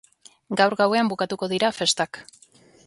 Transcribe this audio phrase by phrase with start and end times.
[0.61, 2.23] Gaur gauean bukatuko dira festak.